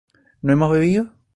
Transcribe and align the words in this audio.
¿no 0.41 0.51
hemos 0.53 0.71
bebido? 0.71 1.13